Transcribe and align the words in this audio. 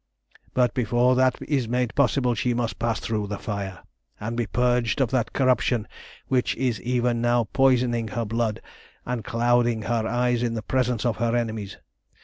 "But 0.55 0.73
before 0.73 1.13
that 1.17 1.39
is 1.43 1.67
made 1.67 1.93
possible 1.93 2.33
she 2.33 2.55
must 2.55 2.79
pass 2.79 2.99
through 2.99 3.27
the 3.27 3.37
fire, 3.37 3.83
and 4.19 4.35
be 4.35 4.47
purged 4.47 4.99
of 4.99 5.11
that 5.11 5.31
corruption 5.31 5.87
which 6.27 6.55
is 6.55 6.81
even 6.81 7.21
now 7.21 7.43
poisoning 7.53 8.07
her 8.07 8.25
blood 8.25 8.63
and 9.05 9.23
clouding 9.23 9.83
her 9.83 10.07
eyes 10.07 10.41
in 10.41 10.55
the 10.55 10.63
presence 10.63 11.05
of 11.05 11.17
her 11.17 11.35
enemies. 11.35 11.77